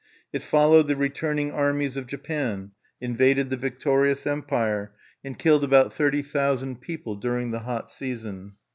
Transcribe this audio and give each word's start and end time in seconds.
It 0.33 0.41
followed 0.41 0.87
the 0.87 0.95
returning 0.95 1.51
armies 1.51 1.95
of 1.95 2.07
Japan, 2.07 2.71
invaded 2.99 3.51
the 3.51 3.55
victorious 3.55 4.25
empire, 4.25 4.95
and 5.23 5.37
killed 5.37 5.63
about 5.63 5.93
thirty 5.93 6.23
thousand 6.23 6.81
people 6.81 7.15
during 7.15 7.51
the 7.51 7.59
hot 7.59 7.91
season. 7.91 8.53